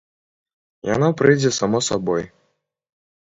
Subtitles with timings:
[0.95, 2.23] Яно прыйдзе само сабой.